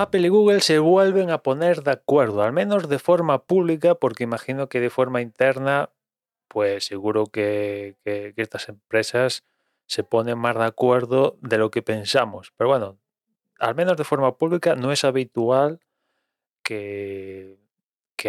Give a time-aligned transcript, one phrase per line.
[0.00, 4.22] Apple y Google se vuelven a poner de acuerdo, al menos de forma pública, porque
[4.22, 5.90] imagino que de forma interna,
[6.46, 7.96] pues seguro que,
[8.36, 9.44] estas empresas
[9.86, 12.52] se ponen más de acuerdo de lo que pensamos.
[12.56, 12.98] Pero bueno,
[13.58, 15.80] al menos de forma pública no es habitual
[16.62, 17.58] que,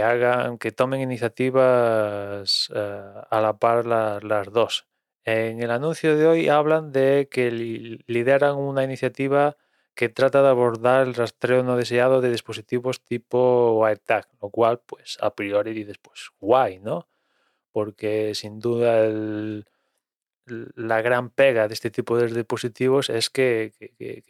[0.04, 4.88] hagan, que tomen iniciativas eh, a la par la- las dos.
[5.24, 9.58] En el anuncio de hoy hablan de que li- lideran una iniciativa
[10.00, 15.18] que trata de abordar el rastreo no deseado de dispositivos tipo WireTag, lo cual, pues,
[15.20, 17.10] a priori dices, pues, guay, ¿no?
[17.74, 19.10] Porque sin duda
[20.76, 23.74] la gran pega de este tipo de dispositivos es que,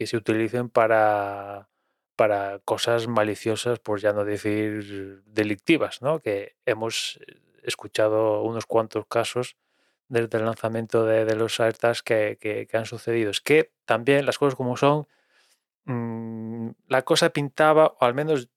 [0.04, 1.68] se utilicen para,
[2.16, 6.18] para cosas maliciosas, por ya no decir delictivas, ¿no?
[6.18, 7.20] Que hemos
[7.62, 9.56] escuchado unos cuantos casos
[10.08, 13.30] desde el lanzamiento de, los AirTags que- que han sucedido.
[13.30, 15.06] Es que también las cosas como son,
[15.84, 18.48] mm, la cosa pintaba, o al menos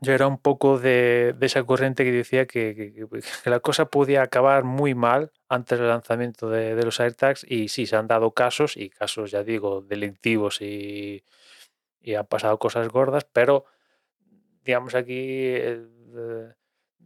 [0.00, 3.06] yo era un poco de, de esa corriente que decía que-
[3.44, 7.68] que la cosa podía acabar muy mal antes del lanzamiento de, de los AirTags y
[7.68, 11.24] sí, se han dado casos y casos, ya digo, delictivos y,
[12.00, 13.66] y han pasado cosas gordas, pero
[14.64, 15.82] digamos aquí eh,
[16.16, 16.48] eh,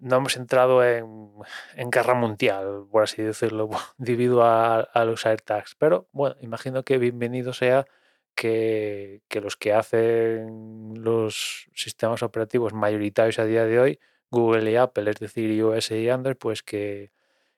[0.01, 1.31] no hemos entrado en,
[1.77, 5.75] en guerra mundial, por así decirlo, debido a, a los AirTags.
[5.77, 7.87] Pero bueno, imagino que bienvenido sea
[8.35, 15.11] que, los que hacen los sistemas operativos mayoritarios a día de hoy, Google y Apple,
[15.11, 17.13] es decir, iOS y Android, pues que,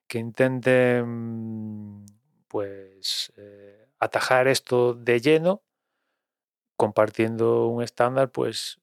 [0.06, 2.04] que intenten
[2.48, 5.62] pues eh, atajar esto de lleno,
[6.76, 8.78] compartiendo un estándar, pues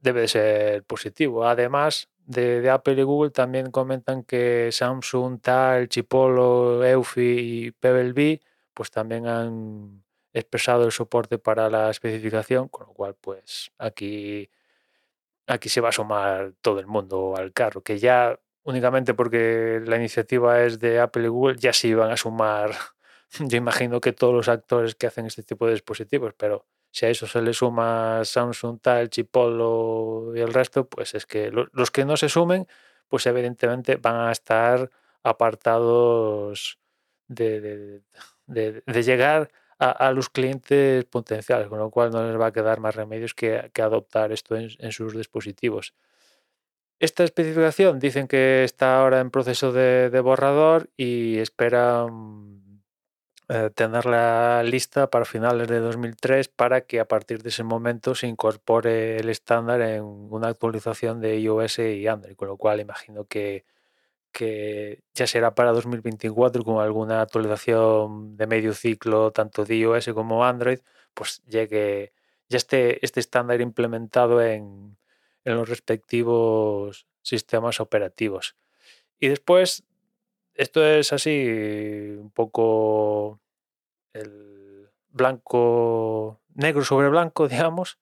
[0.00, 1.46] debe de ser positivo.
[1.46, 8.40] Además de, Apple y Google, también comentan que Samsung, Tal, Chipolo, Eufy y Pebble
[8.74, 10.03] pues también han
[10.34, 14.50] expresado el soporte para la especificación, con lo cual, pues aquí,
[15.46, 19.96] aquí se va a sumar todo el mundo al carro, que ya únicamente porque la
[19.96, 22.72] iniciativa es de Apple y Google, ya se iban a sumar,
[23.40, 27.10] yo imagino que todos los actores que hacen este tipo de dispositivos, pero si a
[27.10, 31.90] eso se le suma Samsung, tal, Chipolo y el resto, pues es que lo- los
[31.90, 32.66] que no se sumen,
[33.08, 34.90] pues evidentemente van a estar
[35.22, 36.78] apartados
[37.28, 38.02] de-
[38.46, 39.50] de- de llegar
[39.90, 43.70] a, los clientes potenciales, con lo cual no les va a quedar más remedios que,
[43.80, 45.94] adoptar esto en, sus dispositivos.
[47.00, 52.54] Esta especificación dicen que está ahora en proceso de, de borrador y esperan
[53.50, 58.26] eh, tenerla lista para finales de 2003 para que a partir de ese momento se
[58.26, 63.66] incorpore el estándar en una actualización de iOS y Android, con lo cual imagino que,
[64.34, 70.44] que ya será para 2024 con alguna actualización de medio ciclo tanto de iOS como
[70.44, 70.80] Android,
[71.14, 72.12] pues llegue
[72.48, 74.96] ya este estándar implementado en,
[75.44, 78.56] en los respectivos sistemas operativos.
[79.20, 79.84] Y después,
[80.54, 81.46] esto es así
[82.18, 83.40] un poco
[84.12, 87.98] el blanco, negro sobre blanco, digamos,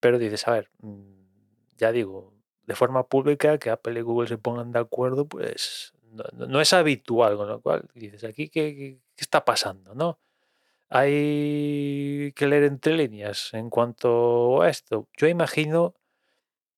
[0.00, 1.22] pero dices, a ver, mm,
[1.78, 2.31] ya digo,
[2.66, 6.72] de forma pública que Apple y Google se pongan de acuerdo, pues no, no- es
[6.72, 10.18] habitual, con lo cual dices, aquí qué, qué- qué está pasando, ¿no?
[10.90, 15.08] Hay que leer entre líneas en cuanto a esto.
[15.16, 15.94] Yo imagino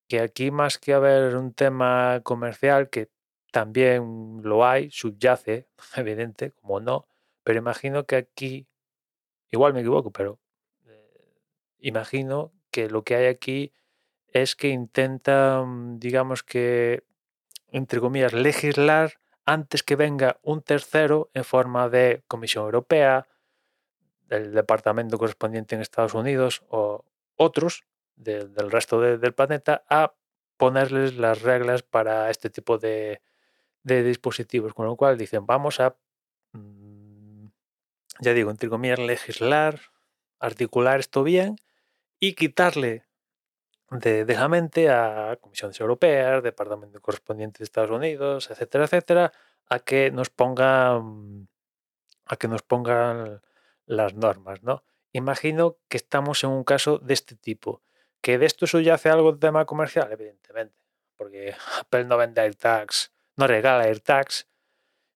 [0.09, 3.11] que aquí más que haber un tema comercial, que
[3.53, 7.09] también lo hay, subyace, evidente, como no,
[7.45, 8.67] pero imagino que aquí,
[9.51, 10.41] igual me equivoco, pero
[10.87, 11.35] eh,
[11.81, 13.73] imagino que lo que hay aquí
[14.35, 17.05] es que intentan, digamos que,
[17.69, 19.15] entre comillas, legislar
[19.47, 23.29] antes que venga un tercero en forma de Comisión Europea,
[24.29, 27.05] del departamento correspondiente en Estados Unidos o
[27.37, 27.85] otros
[28.17, 30.15] de- del resto de- del planeta a
[30.57, 33.21] ponerles las reglas para este tipo de,
[33.85, 34.75] de dispositivos.
[34.75, 35.97] Con lo cual dicen, vamos a,
[36.53, 37.47] mm,
[38.21, 39.81] ya digo, entre comillas, legislar,
[40.41, 41.57] articular esto bien
[42.21, 43.05] y quitarle
[44.01, 49.33] de, la mente a comisiones europeas, departamento correspondiente de Estados Unidos, etcétera, etcétera,
[49.69, 51.49] a que nos pongan
[52.27, 52.63] a que nos
[53.87, 54.85] las normas, ¿no?
[55.13, 57.83] Imagino que estamos en un caso de este tipo.
[58.21, 60.11] ¿Que de esto subyace algo de tema comercial?
[60.11, 60.75] Evidentemente,
[61.17, 64.49] porque Apple no vende AirTags, no regala AirTags,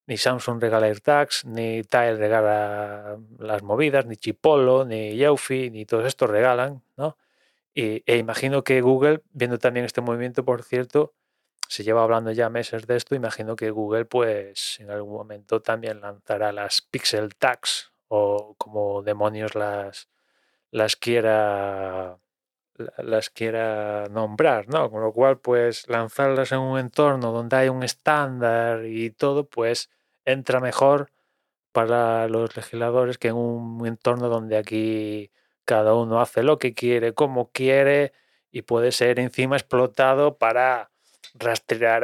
[0.05, 6.05] ni Samsung regala AirTags, ni Tile regala las movidas, ni Chipolo, ni Eufy, ni todos
[6.05, 7.17] estos regalan, ¿no?
[7.73, 11.13] Y, e imagino que Google, viendo también este movimiento, por cierto,
[11.67, 16.01] se lleva hablando ya meses de esto, imagino que Google pues en algún momento también
[16.01, 20.09] lanzará las Pixel Tags o como demonios las,
[20.71, 22.19] las quiera
[22.97, 24.89] las quiera nombrar, ¿no?
[24.89, 29.89] Con lo cual, pues lanzarlas en un entorno donde hay un estándar y todo, pues
[30.25, 31.11] entra mejor
[31.71, 35.31] para los legisladores que en un entorno donde aquí
[35.69, 38.11] cada uno hace lo que quiere, como quiere
[38.49, 40.89] y puede ser encima explotado para
[41.35, 42.03] rastrear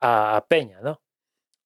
[0.00, 1.00] a, Peña, ¿no?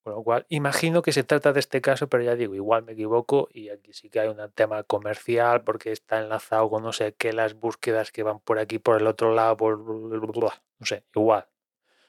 [0.03, 2.93] Con lo cual, imagino que se trata de este caso, pero ya digo, igual me
[2.93, 7.15] equivoco y aquí sí que hay un tema comercial porque está enlazado con no sé
[7.15, 9.79] qué, las búsquedas que van por aquí, por el otro lado, por...
[10.79, 11.49] no sé, igual.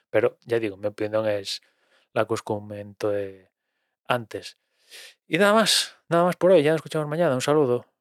[0.10, 1.62] Pero ya digo, mi opinión es
[2.12, 3.14] la que os comento
[4.06, 4.58] antes.
[5.30, 7.93] Y nada más, nada más por hoy, ya nos escuchamos mañana, un saludo.